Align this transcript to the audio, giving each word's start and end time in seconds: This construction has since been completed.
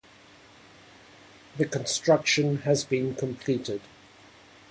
This 1.57 1.69
construction 1.69 2.57
has 2.63 2.79
since 2.79 2.89
been 2.89 3.13
completed. 3.13 3.81